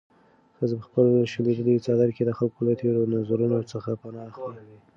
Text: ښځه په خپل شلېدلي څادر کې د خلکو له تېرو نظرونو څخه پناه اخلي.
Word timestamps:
ښځه 0.57 0.75
په 0.79 0.83
خپل 0.87 1.07
شلېدلي 1.33 1.75
څادر 1.85 2.09
کې 2.15 2.23
د 2.25 2.31
خلکو 2.37 2.59
له 2.67 2.73
تېرو 2.81 3.01
نظرونو 3.15 3.59
څخه 3.71 3.89
پناه 4.01 4.25
اخلي. 4.29 4.61